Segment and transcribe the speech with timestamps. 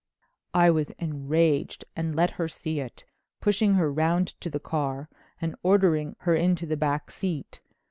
[0.55, 3.05] "I was enraged and let her see it,
[3.39, 5.07] pushing her round to the car
[5.39, 7.61] and ordering her into the back seat.